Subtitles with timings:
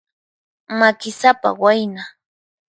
[0.79, 2.03] Makisapa wayna.